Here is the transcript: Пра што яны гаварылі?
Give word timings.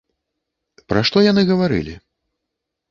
Пра 0.93 1.03
што 1.11 1.25
яны 1.31 1.41
гаварылі? 1.51 1.95